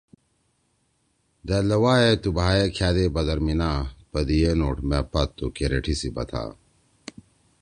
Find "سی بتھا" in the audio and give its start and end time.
5.99-6.43